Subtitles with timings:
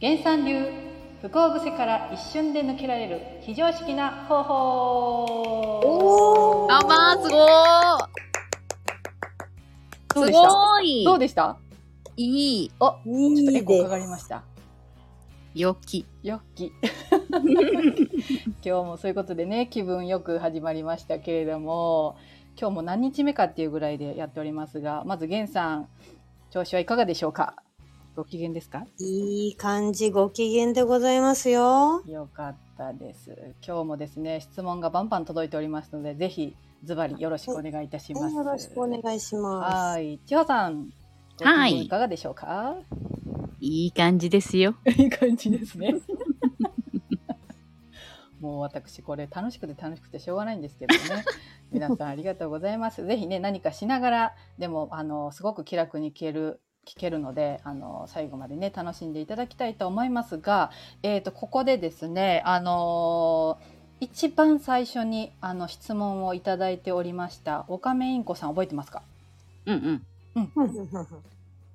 [0.00, 0.64] 原産流
[1.20, 5.80] 不幸癖から一瞬で抜けられる非常識な方法。
[5.82, 11.02] おあ、まあ、すごーすごい。
[11.04, 11.58] どうでした？
[12.16, 12.70] いい。
[12.78, 14.44] あちょっとエコーかでかりました。
[15.52, 16.06] 良き。
[16.22, 16.70] よっき。
[18.62, 22.16] 今日もそういうことでね気分よく始まりましたけれども
[22.56, 25.88] 今日も何日目かっていうぐらいでやっておりますがまず源さん
[26.50, 27.56] 調子はいかがでしょうか？
[28.18, 28.84] ご機嫌ですか？
[28.96, 29.04] す。
[29.04, 32.02] いい感じ、ご機嫌でございますよ。
[32.04, 33.30] よかったです
[33.64, 39.74] 今日もですね質問がバンバン届いておりますのでぜひズバリよろしくお願いいたします、よろしくお願いします。
[39.94, 40.92] はい千穂さん
[41.40, 42.74] はい嫌いかがでしょうか、
[43.60, 44.74] いい感じですよ。
[44.98, 45.94] いい感じですね。
[48.40, 51.00] もう私これ楽しくて楽しくてしょうがないんですけどね。
[51.70, 53.04] 皆さんありがとうございます。
[53.06, 60.70] ぜひね何かしながらでもあのすごく気楽に聞ける聞けるのであの最後までね楽しんでいただきたいと思いますが、
[61.02, 63.58] えー、とここでですねあの
[64.00, 69.02] 一番最初にあの質問をいただいておりましたオカメインコさん覚えてますか？
[69.66, 70.02] うん
[70.34, 70.46] うん。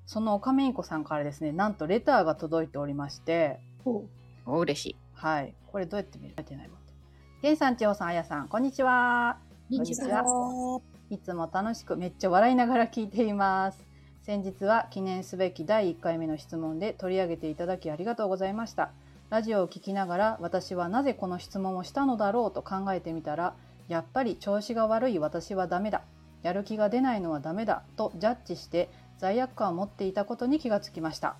[0.06, 4.04] そのオカメインコさんからですねなんとレターが届いておりましてお
[4.46, 4.96] お嬉しい。
[5.12, 5.54] はい。
[5.70, 6.78] これどうやって見られてないもん
[7.42, 9.36] ゲンさん、千代さん、あやさん、こんにちは。
[9.68, 13.93] こんにちはいつも楽しくめっちゃ笑いながら聞いています。
[14.24, 18.90] 先日は記念すべき第1回目の質問で取り上げていただきありがとうございました。
[19.28, 23.54] ラジオを聞きながら私はなぜこの質問をしたのだろうと考えてみたら、
[23.86, 26.00] やっぱり調子が悪い私はダメだ。
[26.42, 31.36] やる気が出ないのはダメだとジャッジして罪悪感を持っていたことに気がつきました。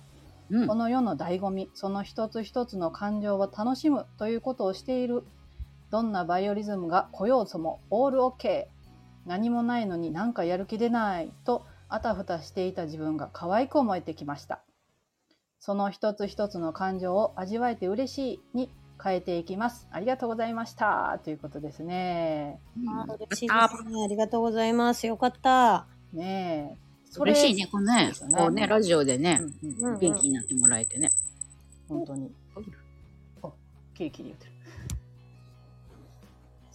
[0.51, 0.75] うんこ。
[0.75, 5.23] の世の醍醐味その一つ一つの感情を楽しむということをしている
[5.89, 14.61] どんなバイオリズムが来ようともオールオッケー何もないのになんかやる気出ないとあたふたしていた自分が可愛く思えてきました
[15.59, 18.69] その一つ一つの感情を味わえて嬉しいに
[19.03, 24.03] 変えていきますありがとうございましたということですねあー嬉しいですね。
[24.03, 25.07] ありがとうございます。
[25.07, 25.87] よかった。
[26.13, 31.09] ねえそれ嬉しいね、このね、こうね、ラジオでね元気になってもらえてね。
[31.87, 32.31] 本当に。
[33.41, 33.53] お、
[33.93, 34.54] キリキリ言ってる。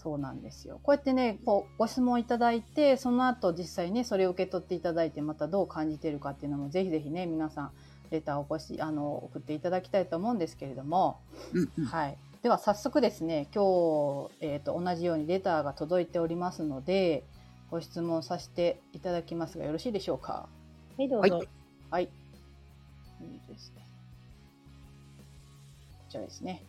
[0.02, 0.80] そうなんですよ。
[0.82, 7.70] こうやってね、こうご質問いただいて、その後実際ね、それを受け取っていただいて、またどう感じているかっていうのも、ぜひぜひね、皆さん、
[8.10, 11.18] レターをお越し、あの、送っていただきたいと思うんですけれども、
[11.52, 11.84] うんうん。
[11.84, 12.16] はい。
[12.42, 17.24] では早速ですね、今日、えっ、と、同じようにレターが届いておりますので、
[17.70, 20.48] ご質問させていただきますが、よろしいでしょうか？
[20.96, 21.36] はい、どうぞ。
[21.36, 21.48] はい
[21.90, 22.04] はい。
[22.04, 22.06] い
[23.26, 23.86] いですね。
[25.98, 26.64] こちらですね。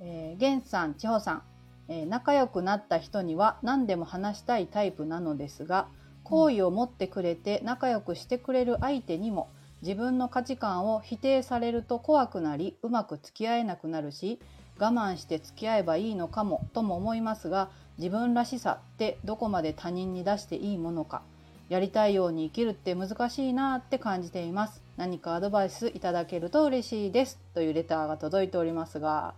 [0.00, 1.42] えー、源さん、千穂さん、
[1.88, 5.88] えー仲良くなった人には何でも話したいタイプなのですが、
[6.22, 9.48] 好意を持ってくれて仲良くしてくれる相手にも
[9.82, 14.40] 自分の価値観を否定されると怖くなり、うまく付き合えなくなるし、
[14.78, 17.68] 我慢して付き合えばいいのかもとも思いますが、
[17.98, 21.20] 自分らしさってどこまで他人に出していいものか、
[21.68, 24.82] やりたいように生きるって難しいなって感じています。
[24.96, 27.38] 何かアドバイスいただけると嬉しいです。
[27.52, 29.34] というレターが届いておりますが、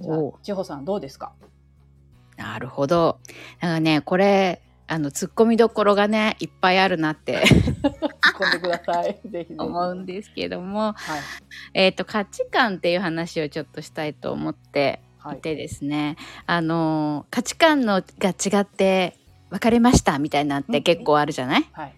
[0.00, 1.32] じゃあ千穂さんどうですか？
[2.40, 3.20] なるほど。
[3.60, 7.84] だからね、これ、あの、突っ込みどころがね、いっぱいあるなって 突っ
[8.34, 9.20] 込んでください。
[9.28, 9.54] ぜひ。
[9.56, 11.20] 思うんですけども、はい。
[11.74, 15.40] えっ、と、価値観っていう話をちょっとしたいと思ってはいい。
[15.42, 19.16] てですね、あの、価値観のが違って
[19.50, 21.94] 別れましたみたいなって結構あるじゃない、はい。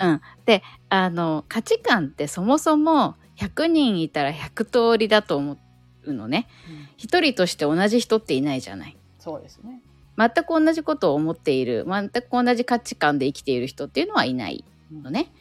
[0.00, 5.58] うん、であの価値観ってそもそも100人いたら100通りだと思
[6.04, 9.80] うのねうん一人として同じ人っていないじゃないそうですね。
[10.18, 15.32] 全く同じことを思っている全く同じ価値観で生きている人っていうのはいないのね。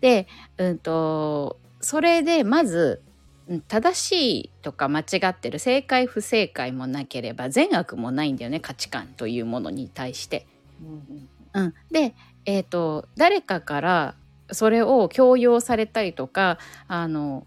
[0.00, 0.26] で、
[0.56, 3.02] うんとそれでまず
[3.46, 10.46] うん正しいとか間違ってる正解不正解もなければ善悪もないんだよね価値観というものに対して。
[10.80, 12.14] うんうんうん、で、
[12.46, 14.14] えー、と誰かから
[14.50, 16.58] それを強要されたりとか
[16.88, 17.46] あの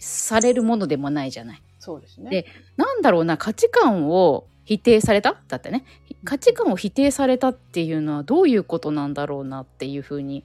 [0.00, 1.62] されるものでもないじゃない。
[1.80, 2.30] そうですね。
[2.30, 2.46] で
[2.76, 5.36] なんだろうな価値観を否定された？
[5.48, 5.84] だってね。
[6.22, 10.44] 価値観を否定されたっていうのはどういうことなんだろうなっていうふうに、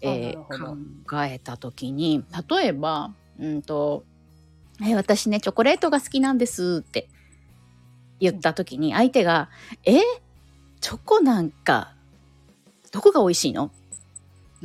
[0.00, 0.44] えー
[1.06, 4.04] 考えた時に例えば、うんと
[4.80, 7.08] えー私ねチョコレートが好きなんです」って
[8.20, 9.50] 言った時に相手が
[9.84, 9.98] 「え
[10.80, 11.92] チョコなんか
[12.92, 13.72] どこが美味しいの?」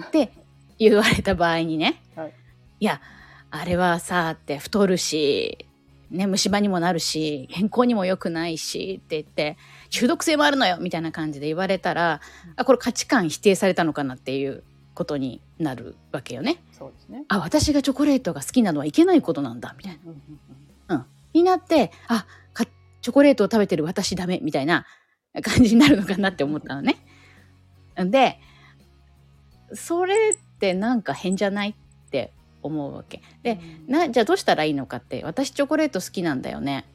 [0.06, 0.32] って
[0.78, 2.34] 言われた場合にね「はい
[2.82, 3.02] いや
[3.50, 5.66] あれはさ」って太るし、
[6.12, 9.58] ね、虫歯にもなるし健康にも良くないしって言って
[9.90, 12.20] 中毒性もあるのよみたいな感じで言われたら
[12.56, 14.64] あこれ価値観否定されたのかなっていう
[14.96, 16.58] ことになるわけよね。
[16.72, 17.26] そうですね。
[17.28, 20.00] あ私がチョコレートが好きなのはいけないことなんだみたいな。
[20.06, 20.10] うん
[20.90, 22.66] うんになってあか
[23.02, 24.88] チョコレートを食べてる私ダメみたいな
[25.44, 26.98] 感じになるのかなって思ったのね。
[27.96, 28.40] で
[29.74, 31.70] それってなんか変じゃない？
[31.70, 31.80] って
[32.70, 33.22] 思うわけ。
[33.44, 36.86] で、なじゃあどうしたらいいのかって私チョコレート好きなんだよね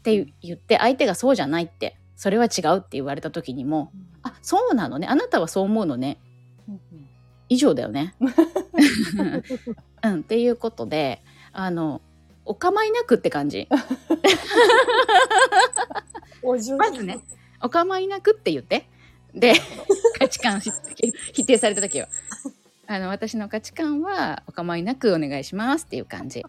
[0.00, 3.90] って言って相手がそうじゃないってそれは違うって言われた時にも
[4.22, 6.18] あそうなのねあなたはそう思うのね
[6.68, 7.08] うんうん
[7.48, 8.14] 以上だよね。
[10.02, 12.00] うん、っていうことであの
[12.44, 13.68] お構いなくって感じ。
[16.76, 17.18] まずね
[17.62, 18.88] お構いなくって言って。
[19.34, 19.52] で
[20.18, 20.60] 価値観
[21.32, 22.08] 否定された時は。
[22.88, 26.40] あの私の価値観はお構いなくお願いしますっていう感じ。
[26.40, 26.46] で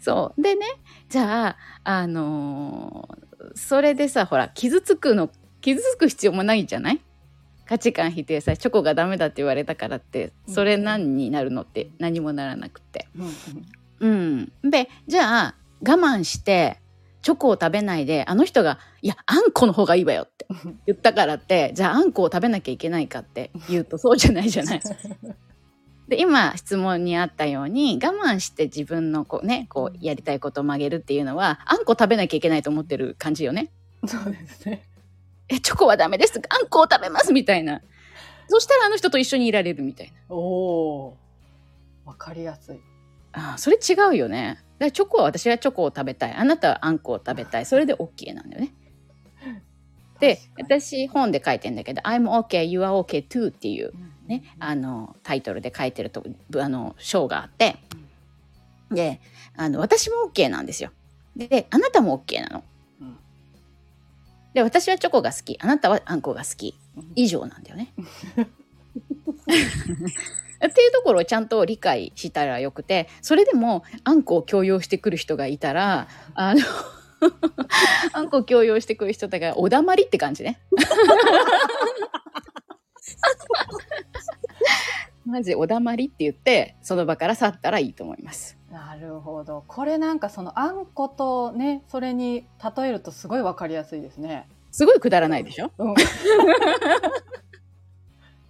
[0.00, 0.66] そうでね
[1.08, 3.24] じゃああのー
[3.56, 5.30] それでさほら傷つくの
[5.60, 7.00] 傷つく必要もないじゃない？
[7.66, 13.06] 価値観否定されチョコがダメだって言われたからってそれ何になるのって何もならなくて。
[13.16, 13.26] うん
[14.00, 16.80] うんうん、でじゃあ我慢して
[17.24, 20.46] チョコを食べないであの人が「いやあんこの方がいいわよ」って
[20.86, 24.80] 言ったからってじゃああんこを食べなきゃいけないかって 言うとそうじゃないじゃない。
[26.06, 33.70] で今質問にあったように我慢して自分のこう、ね、こうやりたいことを曲げるっていうのはあんこ食べなきゃいけないと思ってる感じよね。
[34.06, 34.82] そうですね。
[35.48, 37.80] えチョコはダメですあんこを食べますみたいな。
[38.48, 40.12] そしたらあの人と一緒にいられるみたいな。
[40.28, 42.08] おおー。
[42.08, 42.93] わかりやすい。
[43.34, 44.58] ああそれ違うよね。
[44.78, 46.32] だからチョコは私はチョコを食べたい。
[46.32, 47.66] あなたはあんこを食べたい。
[47.66, 48.72] それで OK なんだよね。
[50.20, 56.24] で私本で書いてんだけど「I'm OK you are OK too」っていううんねあのタイトルで書いてると
[56.56, 57.76] あの章があって。
[58.90, 59.20] で
[59.56, 60.90] あの私も OK なんですよ。
[61.36, 62.64] であなたも OK なの。
[63.00, 63.16] うん。
[64.52, 65.58] で私はチョコが好き。
[65.60, 66.78] あなたはあんこが好き。
[67.16, 67.92] 以上なんだよね。
[70.56, 76.60] っていうところをちゃんと理解したらよくてそれでもあんこを強要してくる人がいたらあの
[78.12, 80.60] あんこを強要してくる人だからおだまりって感じね。
[85.26, 88.58] マジおだまりって言ってその場から去ったらいいと思います。
[88.70, 89.64] なるほど。
[89.66, 92.46] これなんかそのあんことね、それに
[92.76, 94.48] 例えるとすごいわかりやすいですね。
[94.70, 95.70] すごいくだらないでしょ？
[95.78, 95.94] うん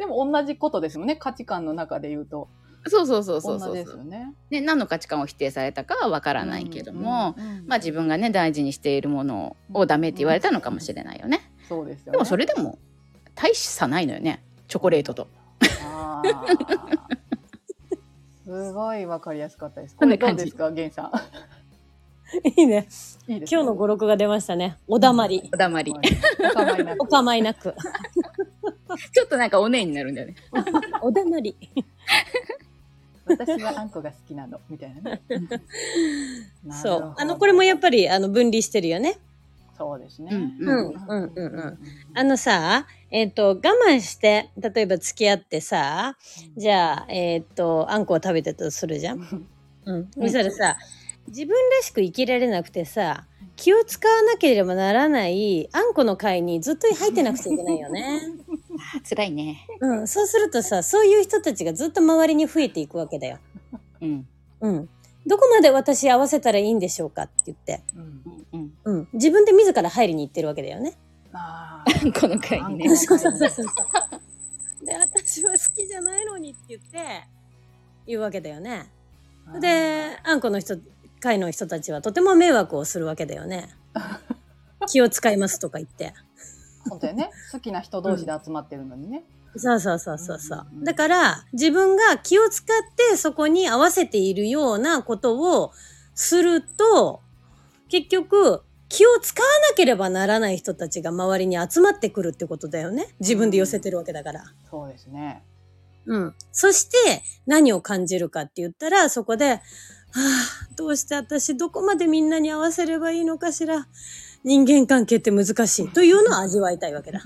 [0.04, 1.16] でも同じことですもんね。
[1.16, 2.48] 価値観の中で言うと。
[2.86, 4.34] そうそうそうそうそうですよね。
[4.50, 11.50] で何の価値観を否定されたかはわからないけども、うんうんまあ自分がね大事にしているものをダメって言われたのかもしれないよね。
[11.66, 12.12] そうですよね。
[12.12, 12.78] でもそれでも
[13.34, 15.28] 大差ないのよねチョコレートと。
[18.44, 19.96] すごいわかりやすかったです。
[19.96, 21.10] これどうこんな感じですか、ゲンさ
[22.44, 22.80] いいね。
[22.80, 22.80] ん。
[22.80, 23.36] いいですね。
[23.50, 24.76] 今日の語録が出ましたね。
[24.86, 25.48] おだまり。
[25.50, 25.92] おだまり。
[25.92, 26.02] はい
[26.44, 27.74] お構いなくお構いなく。
[29.12, 30.36] ちょっとなんかおねになるんだよね。
[31.02, 31.56] おだまり。
[33.26, 35.22] 私はあんこが好きなのみたいなね。
[36.82, 37.14] そう。
[37.16, 39.18] あの、これもやっぱり、あの、分離してるよね。
[39.76, 40.30] そうですね。
[40.32, 41.78] うんうんうんうんうん
[42.14, 46.16] あのさ、えっ、と、我慢して、例えば付き合ってさ、
[46.56, 49.48] じゃあ、えっ、と、あんこを食べてたとするじゃん。
[49.86, 50.10] うん。
[50.12, 50.76] そしたらさ、
[51.28, 53.26] 自分らしく生きられなくてさ、
[53.56, 58.20] 気を使わなければならないあんこの会にずっと入ってなくちゃいけないよね。
[59.08, 59.66] 辛いね。
[59.80, 60.08] うん。
[60.08, 63.38] そうするとさ、そういう人たちがずっと周りに増えていくわけだよ。
[64.00, 64.28] うん
[64.60, 64.88] うん。
[65.26, 67.82] どこまで私合わせたらいいんでしょうかって言って。
[67.96, 69.08] うんうんうん。
[69.14, 70.96] 自分で自ら入りに行ってるわけだよね。
[71.32, 73.66] ああん この会にねそうそうそうそう。
[74.84, 77.24] で、私は好きじゃないのにって言って、
[78.06, 78.90] 言うわけだよね。
[79.60, 80.76] で、あんこの人、
[81.20, 83.70] 会の人たちはとても迷惑をするわけだよね。
[84.86, 86.12] 気を使いますとか言って。
[86.88, 87.30] 本当よね。
[87.52, 89.24] 好きな人同士で集まってるのにね。
[89.56, 90.84] そうそうそうそうそううんうん。
[90.84, 95.72] だから、自分が気を使ってそこに合わせているようなことを
[96.14, 97.20] すると、
[97.88, 103.08] 結局、気を使わなければならない人たちが周りに集まってくるってことだよね。
[103.20, 104.44] 自分で寄せてるわけだから。
[104.70, 105.42] そうですね。
[106.06, 106.34] うん。
[106.52, 109.60] そして、何を感じるかって言ったら、そこで、は
[110.14, 113.88] あ、どうして私どこまでみんなに合わせればいいのかしら。
[114.44, 115.88] 人間関係って難しい。
[115.88, 117.20] というのを味わいたいわけだ。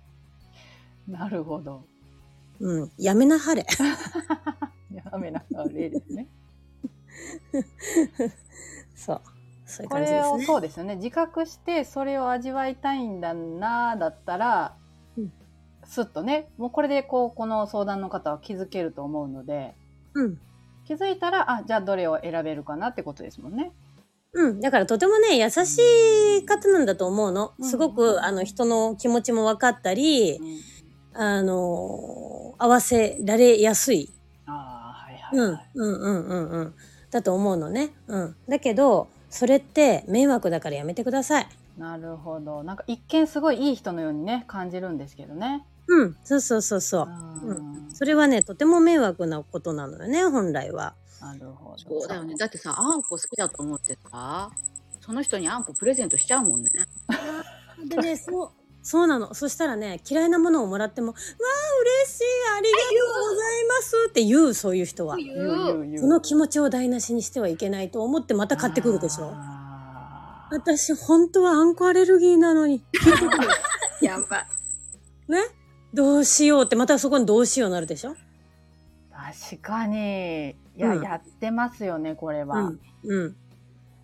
[1.08, 1.82] なるほど。
[2.60, 2.90] うん。
[2.98, 3.66] やめなはれ。
[4.92, 6.28] やめなさい例ですね。
[8.94, 9.20] そう。
[9.64, 10.44] そういうこれを感じですね。
[10.44, 10.96] そうですよね。
[10.96, 14.76] 自覚してそれを味わいたいんだなだったら、
[15.16, 15.32] うん
[15.84, 19.74] すっとね、もうこれでこうこの相談の方は気づけると思うので、
[20.14, 20.38] うん。
[20.84, 23.72] 気づいたらあじゃあどれを選べるかなってことですもんね。
[24.32, 24.60] うん。
[24.60, 25.78] だからとてもね、優し
[26.38, 27.52] い方なんだと思うの。
[27.62, 30.60] すごうんく、あの、人の気持ちも分かったり、うん
[31.12, 34.08] あの、合わせられやすい。
[34.46, 36.74] ああはいはうんいはい。、うん、うん、うん、うん。
[37.10, 37.90] だと思うのね。
[38.06, 38.36] うん。
[38.48, 41.48] だけど、それって迷惑だからやめてください。
[41.76, 42.62] なるほど。
[42.62, 45.64] なんか一見すごいいい人のようにね感じるんですけどね。
[45.90, 46.16] うん。
[46.24, 47.08] そうそうそうそう。
[47.48, 50.94] うんそれはね、とても迷惑なことなのよね、本来は。
[51.20, 51.78] なるほど。
[51.78, 52.34] そうだよね。
[52.34, 54.50] だってさ、あんこ好きだと思ってさ、
[55.02, 56.70] その人にあんこプレゼントしちゃうもんね。
[57.90, 58.50] でね、 そう、
[58.82, 59.34] そうなの。
[59.34, 61.18] そしたらね、嫌いなものをもらっても、わあ、
[62.06, 62.24] 嬉しい、
[62.56, 65.16] ありがとうございますって言う、そういう人は。
[65.16, 69.34] 言う言う言うその気持ちを台無しにしてはいけないと思ってまた買ってくるでしょ。
[70.52, 72.82] 私、本当はあんこアレルギーなのに。
[74.00, 74.46] やば。
[75.28, 75.59] ね？
[75.94, 78.14] どうしようって、またそこにどうしようなるでしょ？
[79.12, 80.50] 確かに。
[80.50, 82.60] いや、うんやってますよね、これは。
[82.60, 82.80] うん。
[83.04, 83.36] うん。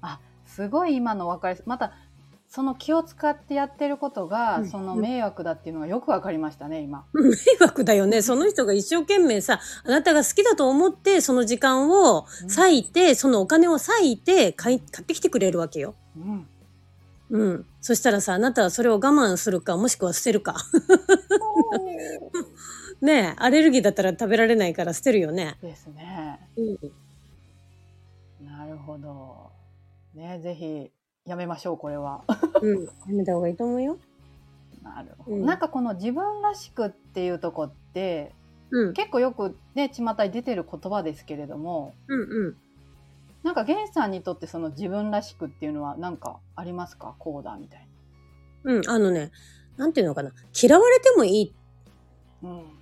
[0.03, 1.93] あ、すごい今の分かり、また、
[2.49, 7.05] その気を使ってやってることが、うんその迷惑だっていうのがよく分かりましたね、今。
[7.15, 8.23] 迷惑だよね。
[8.23, 12.27] その人が一生懸命さ、あなたが好きだと思って、その時間を
[12.57, 15.95] 割いて、そのお金を割いて買い、買ってきてくれるわけよ。
[16.17, 16.47] うん。
[17.31, 17.67] うん。
[17.81, 20.57] そしたらさ、あなたはそれを我慢するか、もしくは捨てるか。
[23.01, 25.57] ねえ、アレルギーだったら食べられないから捨てるよね。
[25.61, 26.49] ですね。
[26.57, 26.79] うん。
[28.47, 29.51] なるほど。
[30.15, 30.91] ね、ぜひ、
[31.27, 32.25] やめましょう、これは。
[32.63, 32.85] うん。
[32.85, 33.99] やめた方がいいと思うよ。
[34.83, 35.37] なるほど。
[35.37, 38.33] うんなんかこの自分らしくっていうとこって、
[38.71, 38.93] うん。
[38.95, 42.57] 結構よくね、巷に出てる言葉ですけれども、うんうん。
[43.43, 47.15] なんか源さんにとってその自分らしくっていうのは何かありますか？
[47.19, 47.89] こうだみたい
[48.65, 48.89] うん。
[48.89, 49.31] あのね、
[49.77, 50.33] なんていうのかな？
[50.61, 51.55] 嫌われてもいい。
[52.43, 52.51] な。
[52.51, 52.77] うん。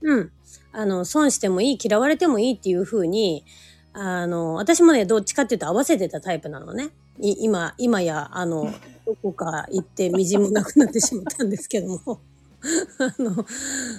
[0.00, 0.32] うん。
[0.72, 3.44] あの、損してもいい、嫌われてもいいっていう風に、
[3.92, 6.90] あの、私もね、どっちかっていうと合わせてたタイプなのね。
[7.20, 8.72] い今、今や、あの、
[9.06, 12.20] どこか行ってみじもなくなってしまったんですけども。
[12.98, 13.44] あの、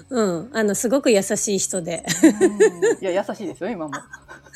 [0.10, 0.50] うん。
[0.54, 2.06] あの、すごく優しい人で。
[3.02, 3.94] いや、優しいですよ、今も。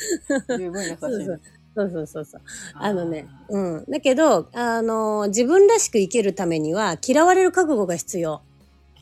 [0.57, 1.41] 十分優しいそう。
[1.75, 2.41] そうそうそうそう。
[2.75, 3.85] あのね、うん。
[3.89, 8.41] だけど、あの、自分らしく生きるためには、嫌われる覚悟が必要。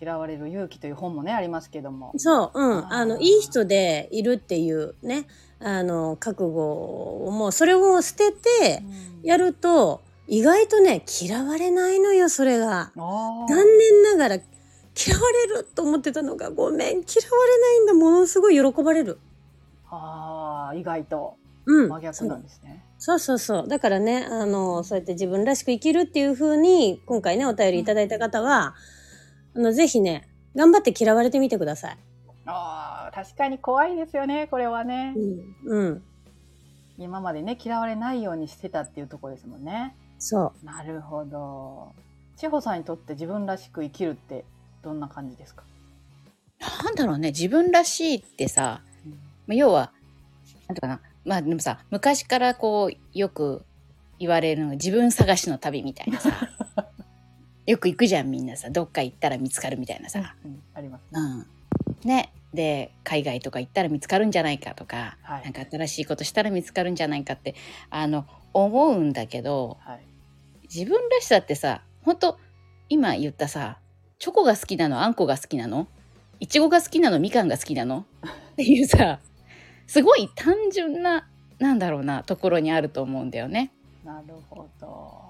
[0.01, 2.13] 嫌われる勇気という本もね、ありますけども。
[2.17, 2.93] そう、うん。
[2.93, 5.27] あの、いい人でいるっていうね、
[5.59, 8.83] あの、覚悟をもう、それを捨てて
[9.21, 12.91] やると、意外とね、嫌われないのよ、それが。
[12.95, 19.19] あ残念ながら、嫌われると思ってたのが、ごめん、嫌われないんだ、ものすごい喜ばれる。
[19.91, 21.89] あー、意外とうん。
[21.89, 22.83] 真逆なんですね。
[22.97, 23.67] そうそうそう。
[23.67, 28.75] だからね、あの、そうやって自分らしく生きるっていう風に、今回ね、お便りいただいた方は、
[29.55, 31.97] あの、ぜひね、頑張って嫌われてみてください。
[32.45, 35.13] ああ、確かに怖いですよね、これはね。
[35.65, 35.79] うん。
[35.79, 36.03] うん。
[36.97, 39.95] 今までね、嫌われないようにしてたっていうところですもんね。
[40.19, 41.93] そなるほど。
[42.37, 44.45] 千穂さんにとって自分らしく生きるって
[44.83, 45.63] どんな感じですか、
[46.83, 48.81] なんだろうね、自分らしいってさ、
[49.51, 49.91] まあ要は、
[50.69, 53.65] なんていうかな、まあでもさ、昔からこう、よく
[54.17, 56.31] 言われるのが自分探しの旅みたいなさ、
[57.67, 60.35] よく行くじゃんみんなさ、どっか行ったら見つかるみたいなさ。
[60.45, 61.19] うんありますね。
[61.19, 62.07] うん。
[62.07, 62.31] ね。
[62.53, 67.55] で、海外とか行ったら見つかるんじゃないかとか、はいなんか新しいことしたら見つかるんじゃないかって、
[67.89, 69.99] あの、思うんだけど、はい。
[70.73, 72.39] 自分らしさってさ、本当
[72.87, 73.79] 今言ったさ、
[74.17, 75.87] チョコが好きなのあんこが好きなの
[76.39, 78.05] いちごが好きなのみかんが好きなの
[78.53, 79.19] っていうさ、
[79.91, 81.27] すごい単純な、
[81.59, 83.73] なんだろうな、ところにあると思うんだよね。
[84.05, 85.21] なるほど。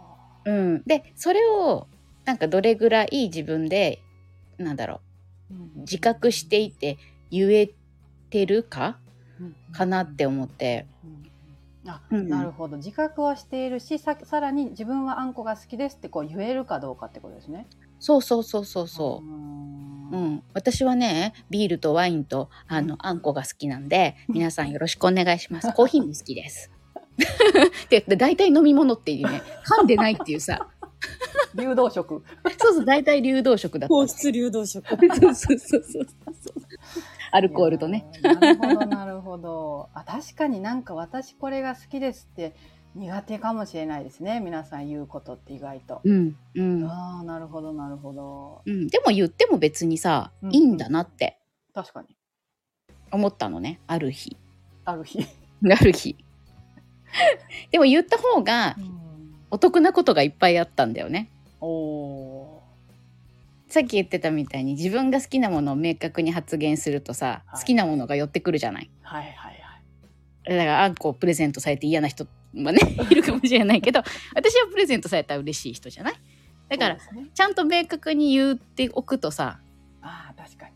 [0.46, 0.84] うん。
[0.86, 1.88] で、それを、
[2.26, 4.04] なんかどれぐらい自分で、
[4.60, 5.02] なんだろ
[5.50, 7.00] う、自覚していて
[7.32, 7.72] 言え
[8.30, 9.00] てるか？
[9.72, 10.86] かなって思って。
[11.04, 11.22] うん
[11.90, 17.66] あ、うんなるほど自覚はしているしささらに自分はあんこが好きですってこう言えるかどうかってことですね。
[18.00, 19.26] そうそうそうそうそう。
[20.18, 26.72] んうん、私はねビールとワインとあのあんこが好きなんで皆さんよろしくお願いします コーヒーも好きです
[27.90, 30.68] でで大体飲み物っていうね噛んでないっていうさ
[31.56, 32.24] 流動食。
[32.58, 34.86] そうそう大体流動食だった皇室流動食。
[34.88, 36.06] そうそうそうそうそう
[37.32, 38.06] アルコールとね。
[38.22, 39.90] なるほどなるほど。
[39.94, 42.56] あ確かになんか私これが好きですって
[42.94, 44.40] 苦手かもしれないですね。
[44.42, 46.02] 皆さん言うことって意外と。
[46.04, 48.62] うんうんああなるほどなるほど。
[48.66, 51.40] うん、でも言っても別にさ、うんいいんだなって
[51.74, 52.10] 確かに
[53.12, 54.36] 思ったのねある日
[54.86, 55.26] ある日。
[55.64, 56.16] ある日
[57.72, 58.76] でも言った方が
[59.52, 61.30] お得なことがいっぱいあったんだよね
[61.60, 62.64] おお
[63.68, 69.08] さっき言ってたみたいに自分が好きなものを明確に発言するとさ、はい好きなものが寄ってくるじゃないー。
[69.08, 69.50] はいはいは
[70.48, 70.50] い。
[70.50, 72.80] だからあんこをプレゼントされて嫌な人はね
[73.10, 74.02] いるかもしれないけど
[74.36, 76.14] 私はプレゼントされたら嬉しい人じゃない？
[76.70, 77.02] だからね。
[77.34, 79.60] ちゃんと明確に言っておくとさ
[80.02, 80.72] ああ確かに。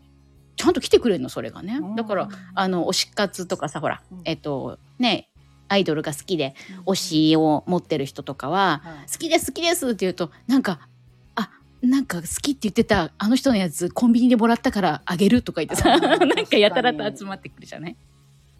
[0.56, 1.28] ちゃんと来てくれるの？
[1.28, 1.80] それがね。
[1.96, 4.20] だからうんあの推し活とかさほらうん。
[4.24, 5.28] えっとね
[5.68, 6.54] アイドルが好きで
[6.86, 9.12] 推しを持ってる人とかははい。
[9.12, 10.88] 好きです好きですって言うとなんか
[11.34, 11.50] あ
[11.82, 17.96] なんか好きって言ってたあの人のやつコンビニでもらったからあげるとか言ってさ なんかやたらと集まってくるじゃない？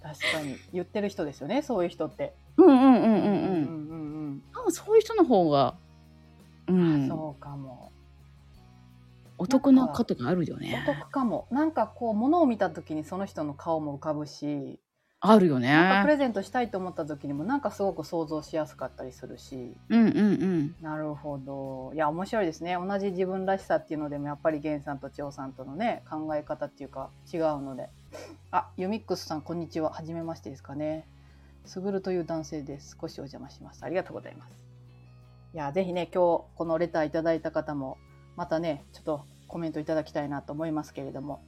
[0.07, 0.57] 確かに。
[0.73, 2.35] 言ってる人ですよねそういう人って。
[2.57, 3.09] うんうんうんうんうん。
[3.09, 5.77] うんうん多分そういう人の方が
[6.69, 7.05] ううん。
[7.05, 7.93] んそうかも。
[9.39, 11.47] お得なことがあるよおね得かも。
[11.51, 14.81] なんかこう物を見た時にその人の顔も浮かぶし
[15.31, 19.77] あるよなんかプねレゼントしたいと思った時にもなんかすごく想像しやすかったりするし。
[19.89, 20.75] うんうんうん。
[20.81, 21.93] なるほど。
[21.95, 22.77] いや面白いですね。
[22.77, 27.89] 同じ自分らしさっていうのでもやっぱり源さんと千代さんとのね考え方っていうか違うので。
[28.51, 29.91] あユミックスさんこんにちは。
[29.91, 31.07] はじめましてですかね。
[31.65, 32.97] すぐるという男性です。
[33.01, 33.85] 少しお邪魔します。
[33.85, 34.57] ありがとうございます。
[35.55, 37.97] いやぜひね今日このレターいただいた方も
[38.37, 41.43] またねちょっとコメントいただきたいなと思いますけれども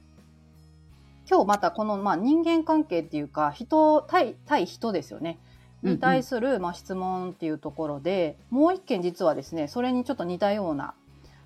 [1.29, 5.37] 今日またこの、まあ、人間関係っていうか人対対人ですよね。
[5.83, 10.93] に対する、まあ、質問っていうところでもう一件実はですねそれにちょっと似たような、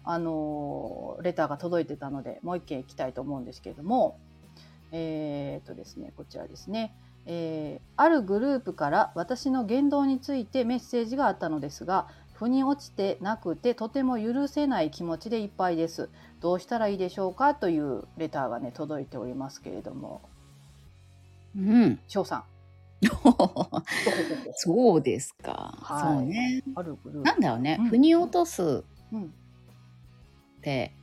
[0.04, 4.18] あのーレターが届いてたのでもう一件いきたいと思うんですけれども
[4.92, 6.96] えーっとですねこちらですね、
[7.28, 16.10] えーあるグループから私の言動についてメッセージがあったのですが腑に落ちてなくてとても許せない気持ちでいっぱいです。
[16.42, 17.56] どうしたらいいでしょうか？
[17.56, 20.22] というレターがね届いておりますけれども。
[21.56, 22.00] うん。
[22.08, 22.44] 翔さん。
[24.56, 26.18] そうですか、はい。
[26.18, 26.64] そうね。
[26.76, 27.26] あるグループ。
[27.26, 27.90] なんだろうね、うん。
[27.90, 29.26] 腑に落とすうん。
[29.26, 29.28] っ
[30.62, 30.94] て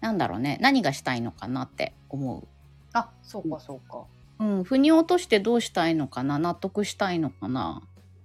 [0.00, 0.58] なんだろうね。
[0.60, 2.46] 何がしたいのかなって思
[2.92, 4.04] あそうかそうか。
[4.40, 6.38] う、うん、腑に落としてどうしたいのかな？
[6.38, 7.82] 納得したいのかな？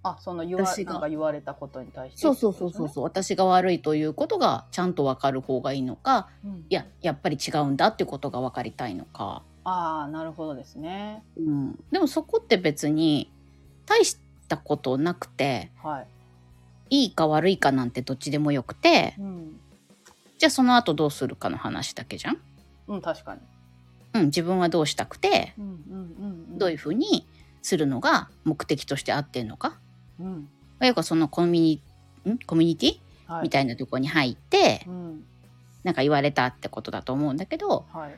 [0.09, 0.93] あその言わ私が。
[0.93, 2.19] なんか言われたことに対して。
[2.19, 3.03] そうそうそうそうそう。
[3.03, 6.65] 私が悪いということがちゃんと分かる方がいいのかうん。
[6.69, 11.23] いややっぱり違うんだっていうことが分かりたいのか、ああなるほどですね。
[11.37, 13.31] うん、でもそこって別に
[13.85, 16.07] 大したことなくてはい。
[16.89, 19.59] いいか悪いかなんてどっちでもよくてうん、
[20.37, 22.37] じゃあその後どうするかの話だけじゃん、
[22.87, 23.41] うん、確かに、
[24.13, 27.27] うん、自分はどうしたくてうんうんうんうん、どういうふうに
[27.61, 29.77] するのが目的として合ってんのか
[30.19, 30.49] うん。
[30.81, 31.81] よくそのコミュ
[32.25, 32.37] ニん。
[32.39, 32.99] コミュニティ？
[33.27, 35.23] はい、みたいなとこに入って、うん。
[35.83, 38.15] なんか言われたってことだと思うんだけど、はい。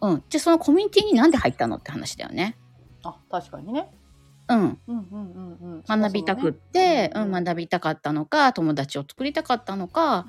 [0.00, 2.56] うん、じゃあそのコミュニティになんで入ったのって話だよね。
[3.04, 3.88] あ確かにね。
[4.48, 6.00] うん、うんうんうんうん。
[6.00, 7.30] 学びたくって、うん。
[7.30, 10.26] 学びたかったのか友達を作りたかったのか、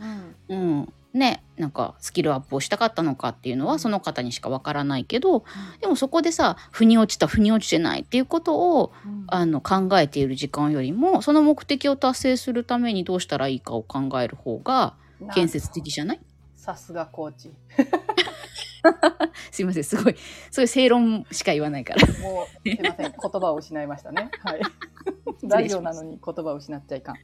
[0.47, 0.59] うん。
[0.59, 3.71] うん、ねなんかスキルアップをしたかったのかっていうのうん。
[3.71, 5.43] はその方にしかわからないけど
[5.79, 9.23] でもそこでさ腑に落ちた腑に落ちてないっていうことをうん。
[9.27, 14.95] あの考えている時間よりもその目的を達成するためにどうしたらいいかを考える方が
[15.33, 16.19] 建設的じゃない？
[16.55, 17.51] さすがコーチ。
[19.51, 20.15] すいませんすごい
[20.51, 22.05] そういう正論しか言わないから。
[22.21, 24.29] もうすいません 言葉を失いましたね。
[24.43, 24.61] はい。
[25.43, 27.15] ラジオなのに言葉を失っちゃいかん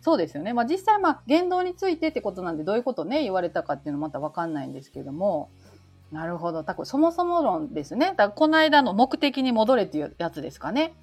[0.00, 0.52] そうですよね。
[0.52, 5.50] まあ実際まあ言動についてってことなんでどういうことね言われたかっていうのまた分かんないんですけども。
[6.12, 6.64] なるほど。
[6.64, 8.14] 多分そもそも論ですね。
[8.16, 10.94] だこの間の目的に戻れっていうやつですかね。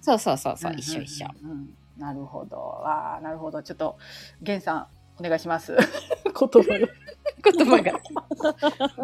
[0.00, 0.80] そうそうそうそう、んんん。
[0.80, 1.28] 一緒一緒。
[1.42, 1.74] うん。
[1.98, 2.82] なるほど。
[2.86, 3.62] ああなるほど。
[3.62, 3.98] ちょっと
[4.40, 4.86] 源さん
[5.18, 5.76] お願いします。
[6.24, 6.88] 言葉が。
[7.52, 7.92] 言葉が。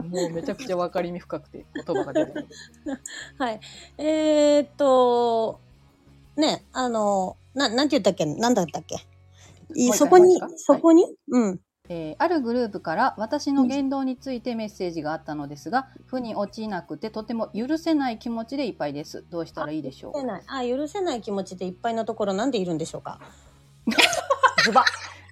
[0.08, 2.48] もうめちゃくちゃ分かりみ深くて言葉が出てくる。
[3.38, 3.60] はい。
[3.98, 5.60] えー、っと、
[6.36, 8.24] ね、あの、な、なんて言ったっけ？
[8.24, 8.96] なんだったっけ？
[9.94, 11.60] そこにそこに、うん。
[11.88, 19.24] えーあるグループから私の言動についてメッセージがあったのですが、負に落ちなくてとても許せない気持ちでいっぱいです。
[19.28, 20.12] どうしたらいいでしょう？
[20.12, 20.42] 許せない。
[20.46, 23.18] あ、許せない気持ちでいっぱいのところなんでいるんでしょうか？
[24.64, 24.84] ズバ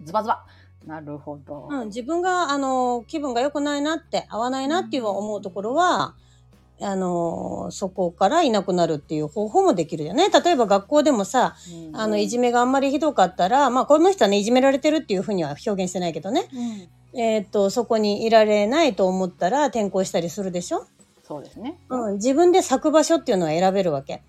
[0.05, 0.44] ズバズバ
[0.87, 1.68] なるほど。
[1.70, 6.14] うん、自分が、あの、気分が良くないなって、合わないなっていう思うところは、
[6.81, 10.29] あの、そこからいなくなるっていう方法もできるよね。
[10.31, 11.57] 例えば学校でもさ、
[11.91, 16.49] うんあの、いじめがあんまりひどかったら、まあ、この人はね、いじめられてるっていうふうには表現してないけどね。
[16.53, 20.87] うんえーっと、そこにいられないと思ったら転校したりするでしょ？
[21.27, 21.81] そうですね。
[21.88, 24.23] うん、自分で咲く場所っていうのは選べるわけ。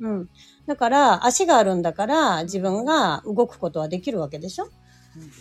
[0.00, 0.28] うん。
[0.66, 4.68] だから、足があるんだから、自分が動くことはできるわけでしょ？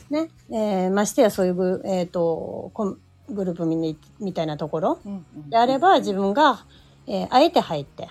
[0.10, 0.30] ね。
[0.50, 2.72] えーましてやそういうグ,、えー、と
[3.30, 5.00] グループみにみたいなところ
[5.50, 6.66] であれば、自分が、
[7.08, 8.10] えーあえて入って、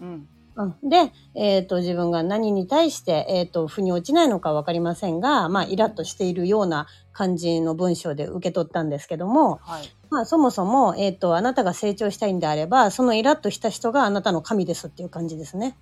[0.00, 9.92] うんうん、で、えー、と自分が何に対して、えー、と腑に落ちないのか分かりませんが、まあ、イラッとしているような感じの文章で受け取ったんですけども、はい。
[10.10, 15.76] まあ、そもそも、えー、とあなたが成長したいんであればそのイラッとした人があなたの神ですっていう感じですね。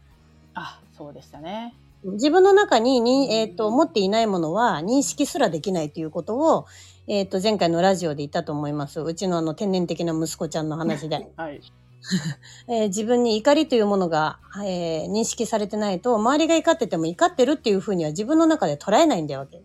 [0.54, 1.74] あ、そうでしたね。
[2.04, 6.66] 自分の中にに、えっ、と、持っていないものは認識すらできないということを、
[7.06, 9.00] えっ、と、前回のラジオで言ったと思います。
[9.00, 11.30] うちのあの天然的な息子ちゃんの話で。
[11.36, 11.60] はい。
[12.68, 19.62] えー自分に怒りというものが、えー認識されてないと、周りが怒ってても怒ってるっていうふうには自分の中で捉えないんだわけ。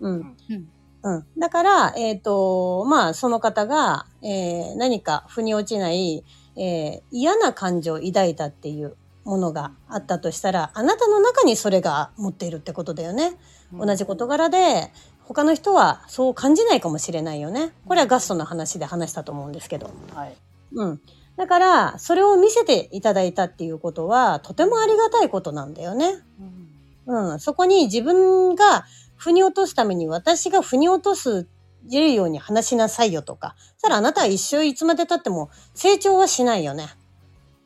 [0.00, 0.36] うん。
[0.50, 0.68] うん
[1.02, 1.26] うん。
[1.38, 6.24] だから、えっ、と、まあ、その方が、えー何か腑に落ちない、
[6.56, 13.36] えー嫌な感情を抱いたっていうものがあったとしたら、あなたの中にそれが持っているってことだよね。
[13.72, 14.92] 同じ事柄で、
[15.28, 17.72] 他の人はそう感じないかもしれないよね。
[17.86, 19.90] これはガストの話で話したと思うんですけど。
[20.14, 20.36] はい。
[20.72, 21.00] うん。
[21.36, 26.22] だから、それを見せていただいたっていうことは、とてもありがたいことなんだよね。
[26.40, 26.66] うん
[27.06, 27.40] うん。
[27.40, 28.84] そこに自分が
[29.16, 31.48] 腑に落とすために私が腑に落とす
[31.90, 33.54] るように話しなさいよとか。
[33.58, 36.88] そしたらあなたは一生いつまで経っても成長はしないよね。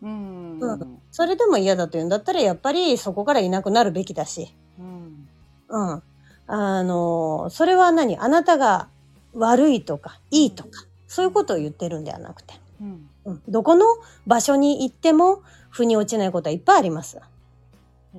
[0.02, 0.58] うん。
[0.60, 0.98] ううんん。
[1.10, 4.54] それでも嫌だというんだったらやっぱりそこからいなくなるべきだし。
[4.78, 5.28] うん。
[5.68, 6.02] うん。
[6.52, 8.18] あの、それは何？
[8.18, 8.88] あなたが
[9.34, 12.54] 悪いとかいいとか、そういうことを言ってるんではなくて。
[12.80, 13.08] うん。
[13.24, 13.84] うんどこの
[14.26, 17.20] 場所に行っても腑に落ちないことはいっぱいあります。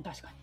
[0.02, 0.34] 確かに。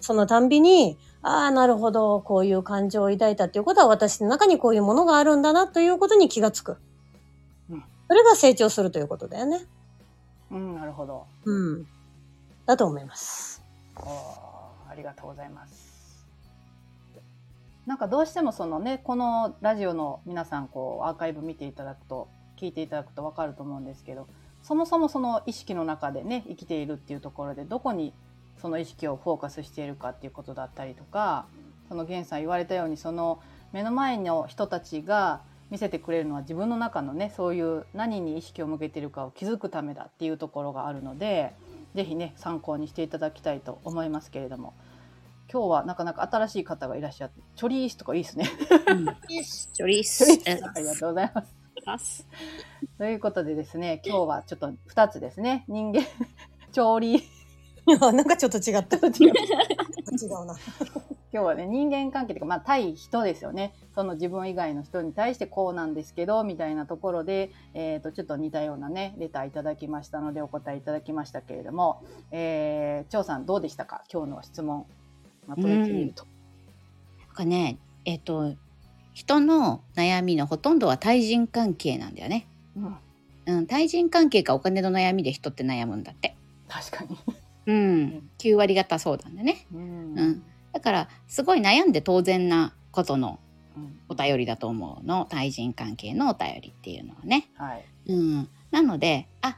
[0.00, 6.76] そのたんびに、ああ、なるほど、こういう感情を抱いたっていうことは私の中にこういうものがあるんだなということに気がつく。
[7.70, 9.66] うんそれが成長するということだよね。
[10.50, 11.24] うん、なるほど。
[11.44, 11.86] うん。
[12.66, 13.62] だと思います。
[13.96, 14.04] おー
[14.90, 15.93] ありがとうございます。
[17.86, 24.26] なんかどうしてもそのね、このラジオの皆さんこうアーカイブ見ていただくと、聞いていただくとわかると思うんですけど、
[24.62, 28.14] そもそもその意識の中でね、生きているっていうところで、どこに
[28.56, 31.46] その意識をフォーカスしているかっていうことだったりとか、
[31.88, 33.40] その源さん言われたように、その
[33.72, 41.52] 目の前の人たちが見せてくれるのは自分の中のね、そういう何に意識を向けているかを気づくためだっていうところがあるので、
[41.94, 44.72] ぜひね参考にしていただきたいと思いますけれども。
[45.54, 48.50] 今日はなかなか新しい方がいらっしゃってチョリースとかいいですね。
[49.72, 50.24] チョリス。
[50.24, 51.32] ありがとうござい
[51.86, 52.26] ます。
[52.98, 55.64] ということでですね今日はちょっと2つですね。
[55.68, 56.02] 人間
[56.72, 57.22] 調理
[57.86, 58.96] なんかちょっと違った。
[58.96, 59.28] 違う違
[60.26, 60.56] うな。
[61.32, 63.74] 今日はね人間関係というかまあ対人ですよね。
[63.94, 74.02] その自分以外の人に対してこうなんですけどみたいなところで、えー、とちょっと似たようなねレターいただきましたのでお答えいただきましたけれども、えー、張さんどうでしたか？
[74.12, 74.86] 今日の質問
[75.46, 76.26] まとめてみると。
[77.26, 78.54] なんかね、えっ、と、
[79.12, 82.46] 人の悩みのほとんどは対人関係なんだよね。
[82.76, 82.96] うん
[83.46, 86.36] うん、対人関係かお金の悩みで人って悩むんだって。
[86.68, 87.18] 確かに。
[87.66, 89.66] うん、9割方そうなんだね。
[89.72, 93.38] うんうん、だからすごい悩んで当然なことの
[93.76, 97.50] うんお便りだと思うの対人関係のお便りっていうのはね。
[97.56, 97.84] はい。
[98.06, 99.56] うん、なのであ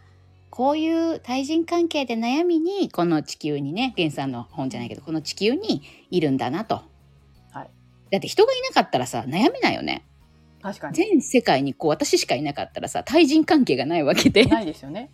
[0.57, 6.77] こういう対人関係で悩みにこの地球にね源さんの本じゃないけどこの地球にいるんだなと。
[7.51, 7.71] はい
[8.11, 10.07] だって人がいなかったらさ悩めないよね。
[10.63, 10.95] 確かに。
[10.95, 14.47] 全世界にこう私しかいなかったらさ対人関係がないわけで。
[14.47, 15.11] ないですよね。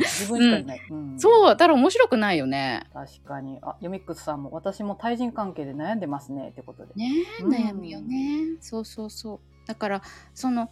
[0.00, 0.80] 自分しかいない。
[0.90, 2.84] うんそうだから面白くないよね。
[2.94, 3.58] 確かに。
[3.60, 6.94] あ、ヨミックスさんも私も対人関係で悩んでますねってことで。
[6.94, 8.56] ねえうん悩むよね。
[8.62, 9.40] そうそうそう。
[9.66, 10.70] だからその、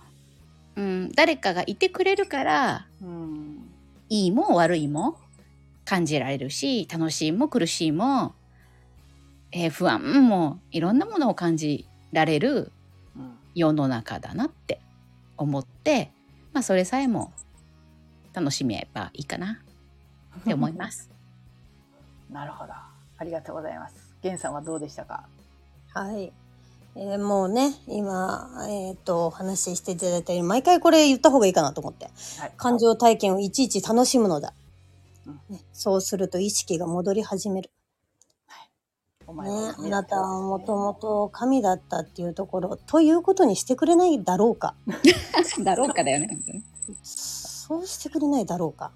[0.77, 3.69] うん、誰かがいてくれるからうん。
[4.09, 5.19] いいも悪いも
[5.85, 8.35] 感じられるし楽しいも苦しいも、
[9.53, 12.73] えー不安もいろんなものを感じられる
[13.17, 13.37] うん。
[13.55, 14.81] 世の中だなって
[15.37, 16.13] 思って、
[16.53, 17.33] まあ、それさえも
[18.33, 19.61] 楽しめばいいかな
[20.39, 21.11] って思います。
[22.31, 22.73] なるほど。
[22.73, 24.15] ありがとうございます。
[24.23, 25.25] ゲンさんはどうでしたか？
[25.93, 26.33] はい。
[26.97, 32.07] えーもうね、今、えっ、と、お話ししていただいたように、毎回これ言った方がいいかなと思って。
[32.39, 32.53] はい。
[32.57, 34.53] 感情体験をいちいち楽しむのだ。
[35.27, 37.71] うんね、そうすると意識が戻り始める。
[39.27, 44.75] おね前は、あなたはもともと神だったっていうところ、ということにしてくれないだろうか。
[45.63, 46.27] だろうかだよね。
[46.29, 46.65] 本当に
[47.05, 48.91] そうしてくれないだろうか。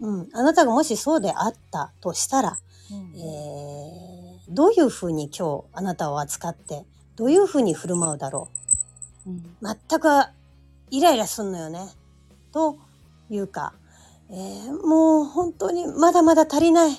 [0.00, 0.28] うん。
[0.32, 2.58] あなたがもしそうであったとしたら、
[2.90, 6.84] うんえー、どういうふうに今日あなたを扱って、
[7.16, 8.48] どういうふうに振る舞うだろ
[9.26, 9.30] う。
[9.30, 10.08] うん全く
[10.90, 11.88] イライラすんのよね。
[12.52, 12.76] と
[13.30, 13.74] いうか、
[14.30, 16.92] えーもう本当にまだまだ足りない。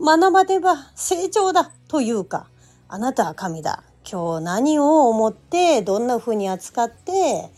[0.00, 1.70] 学ばねば成長だ。
[1.88, 2.48] というか、
[2.88, 3.84] あなたは神だ。
[4.10, 7.50] 今日何を思って、どんな風に扱って、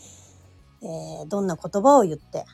[0.81, 2.45] えーどんな言葉を言って、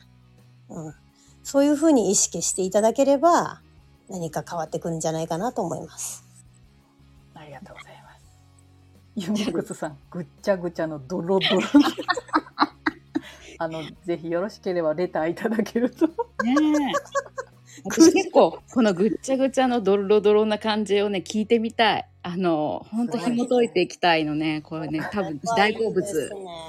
[0.68, 0.94] うん、
[1.42, 3.60] そういう風に意識していただければ、
[4.08, 6.24] 何か変わってくるんじゃないかなと思います。
[9.20, 11.62] ユミックスさん、ぐっちゃぐちゃのドロドロ。
[13.58, 16.06] あの、ぜひよろしければレターいただけると。
[16.06, 16.12] ね
[17.84, 26.04] 私結構このぐっちゃぐちゃのドロドロな感じをね聞いてみたいあの本当紐解いていきたいのねこれね多分大好物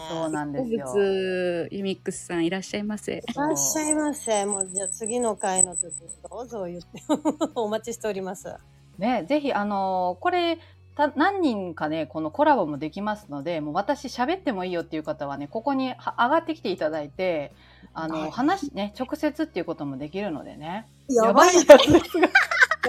[0.09, 4.45] そうなんですよ好物ユミックスさんいらっしゃいませいらっしゃいませ。
[4.45, 5.91] もうじゃあ次の回の時
[6.29, 6.87] どうぞ言って
[7.55, 8.55] お待ちしております。
[8.97, 10.59] ね、ぜひ、あのこれ、
[10.95, 17.53] た何人かね、このコラボもできますので、もう私喋ってもいいよっていう方はね、ここには上がってきていただいて、
[17.93, 20.87] あの、はい話、ね、直接っていうこともできるのでね。
[21.09, 22.27] やばいやつですが。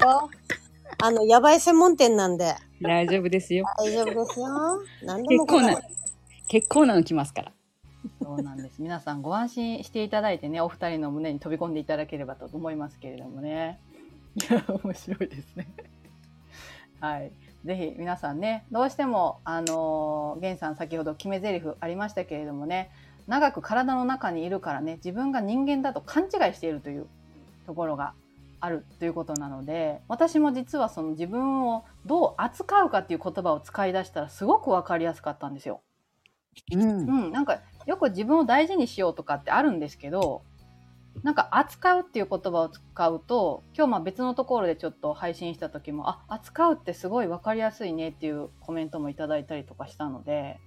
[0.00, 0.30] よ。
[1.02, 2.54] あの、やばい専門店なんで。
[2.80, 4.48] 大丈夫ですよ大丈夫ですよ。
[5.04, 5.80] 何でも結構な
[6.48, 7.52] 結構なの来ますから
[8.20, 8.82] そうなんです。
[8.82, 13.78] 皆さんご安心していただいてね、お二人の胸に飛び込んでいただければと思いますけれどもね。
[14.36, 15.68] いや、面白いですね。
[17.00, 17.32] はい。
[17.64, 22.90] ぜひ皆さんね、どうしても、あのー、ゲンさん先ほど決め台詞ありましたけれどもね、
[23.28, 27.06] 長く体の中にいるからね、自分が人間だと勘違いしているという
[27.66, 28.14] ところが
[28.60, 35.82] あるということなので、私も実はその自分をどう扱うかっていう言葉を使い出したらすごくわかりやすかったんですよ。
[36.72, 36.84] うんう
[37.28, 40.42] ん、なんかよく自分を大事にしようとかってあるんですけど
[41.22, 50.58] なんか扱うっていう言葉を使うと今日まあ別のところでちょっと配信した時もあ扱うってすごい分かりやすいねっていうコメントもいただいたりとかしたので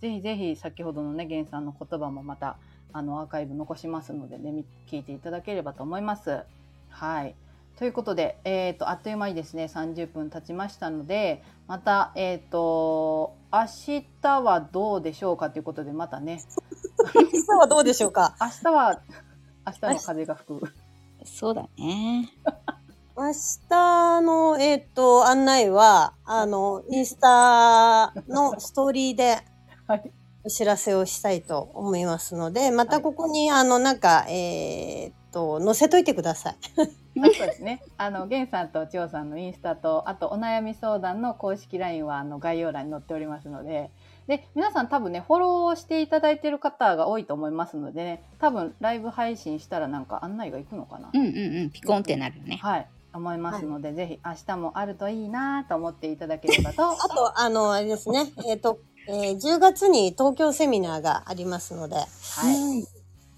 [0.00, 2.58] ぜひぜひ先ほどのね源さんの言葉もまた
[2.92, 6.42] あのアーカイブ残しますのでねみ聞いていただければと思います。
[6.90, 7.34] はい。
[7.78, 13.66] ということで、えー、とあっという間にですね30分経ちましたのでまた、えっと明
[14.22, 16.40] 日はどうでしょうかということでまたね。
[17.32, 18.34] 今はどうでしょうか？
[18.40, 19.02] 明日は
[19.66, 20.72] 明日の風が吹く。
[21.24, 22.30] そうだね
[23.18, 23.32] 明
[23.68, 29.38] 日の、えっ、と、案内は、あの、インスタのストーリーで
[29.88, 30.12] はい、
[30.44, 36.56] お知らせをしたいと思いますので、またここに、あの、なんか、えっ、と、載せといてください。
[37.18, 37.82] あそうですね。
[37.96, 43.90] あの、ゲンさんと千代さんのインスタと、あとお悩み相談の公式 LINE はあの概要欄に載っておりますので、
[44.26, 51.10] で、皆さん多分ね、フォローしていただいている方が多いと思いますのでね、多分ライブ配信したらなんか案内が行くのかな。
[51.12, 52.88] うんうんうんピコンってなるよねはい。
[53.12, 56.82] 思いますので、ぜひ明日もあるといいなと思っていただければと。
[56.90, 62.04] あと、あの、あれですね、えっ、と、えー10月に東京セミナーがありますので、は
[62.52, 62.82] い。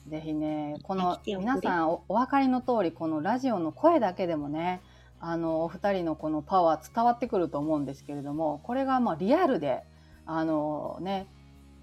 [0.08, 4.80] ぜひね、この皆さんおお分かりの通り、このラジオの声だけでもね、
[5.20, 9.82] あのお二人のこのパワー伝わってくると思うんですけれども、これがまあリアルで、
[10.30, 11.26] あのね、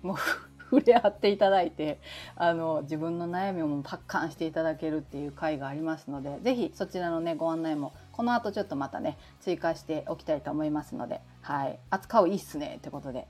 [0.03, 0.17] もう
[0.69, 1.99] 触れ合っていただいて、
[2.35, 13.27] あの自分の悩みをもうパッカンしていただけるっていう回がありますので、ぜひそちらのねご案内もこの後ちょっとまたね追加しておきたいと思いますので、はい、扱ういいっすねってことで、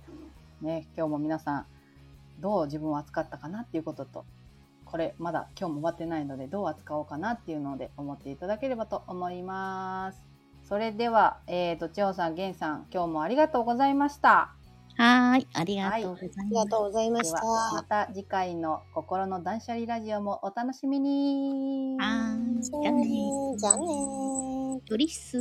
[0.62, 1.66] ね今日も皆さん
[2.42, 4.26] どう自分を扱ったかなっていうことと
[4.84, 10.36] これまだ今日も終わってないのでどう扱おうかなっていうので思っていただければと思います。
[10.68, 14.55] それでは、えーと、千穂さん、源さん、今日もありがとうございました。
[14.98, 17.46] はーいありがとうございありますがとうございまでした。
[17.46, 21.98] は、また次回の心の断捨離ラジオもお楽しみに。
[22.00, 23.06] はーいじゃあね
[23.58, 24.82] じゃあねー。
[24.88, 25.38] ドリッス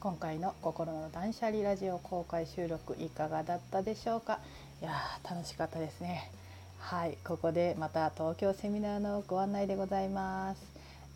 [0.00, 4.40] 今回の心の断捨離ラジオ公開収録いかがだったでしょうか？
[4.80, 6.30] いやー楽しかったですね
[6.78, 10.62] はいここでまた東京セミナーのご案内でございます、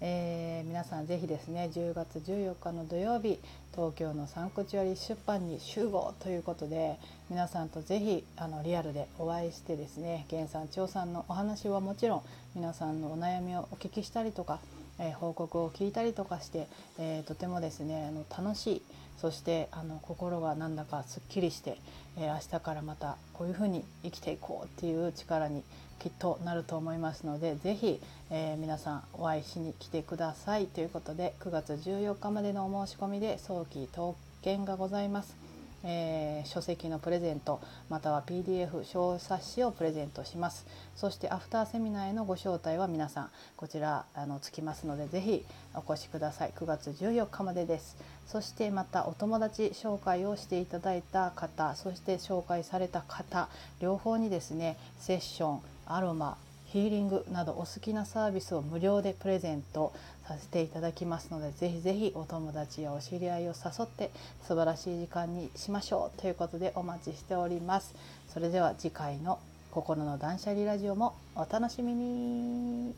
[0.07, 3.38] えー皆さんぜひですね10月14日の土曜日
[3.75, 6.99] 東京のサンクチュアリ出版に集合ということで
[7.31, 12.23] 皆さんとぜひあのリアルでお会いしてですね源さん張さんのお話はもちろん
[12.55, 14.59] 皆さんのお悩みをお聞きしたりとか
[14.99, 18.83] えー報告を聞いたりとかして、えーとてもですねあの楽しい
[19.17, 21.79] そしてあの心がなんだかすっきりして、
[22.16, 25.62] えー明日からまたこういうふうに生きていこうっていう力に
[25.98, 28.00] きっとなると思いますので是非、
[28.31, 35.44] えー皆さんお会いしに来てくださいということで9月14日までのお申し込みで早期特権がございます。
[35.85, 40.66] えー書籍のプレゼントまたは PDF 小冊子をプレゼントします。
[40.94, 45.44] そしてアフターセミナーへのご招待は皆さんこちらあのつきますのでぜひ
[45.75, 46.53] お越しください。
[46.55, 47.97] 9月14日までです。
[48.27, 53.49] そしてまたお友達紹介をしていただいた方そして紹介された方
[53.81, 56.38] 両方にですねセッションアロマ
[56.75, 59.92] ヒーリングなどお好きなサービスを無料でプレゼント。
[60.27, 64.11] させていただきますのでぜひぜひお友達やお知り合いを誘って
[64.47, 67.95] 素晴らしい時間にしましょうということでお待ちしております。
[68.33, 69.39] それでは次回の
[69.71, 72.95] 「心の断捨離ラジオ」もお楽しみに。